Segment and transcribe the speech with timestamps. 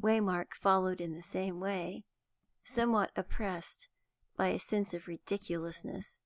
[0.00, 2.06] Waymark followed in the same way,
[2.64, 3.90] somewhat oppressed
[4.38, 6.18] by a sense of ridiculousness.